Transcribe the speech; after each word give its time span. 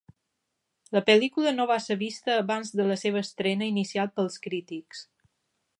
La 0.95 1.01
pel·lícula 1.09 1.51
no 1.57 1.67
va 1.73 1.77
ser 1.89 1.97
vista 1.99 2.39
abans 2.45 2.73
de 2.79 2.89
la 2.93 2.97
seva 3.05 3.23
estrena 3.27 3.69
inicial 3.75 4.13
pels 4.19 4.43
crítics. 4.49 5.07